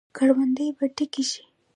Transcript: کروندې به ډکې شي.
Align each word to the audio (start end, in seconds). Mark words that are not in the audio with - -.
کروندې 0.15 0.65
به 0.77 0.85
ډکې 0.95 1.23
شي. 1.31 1.43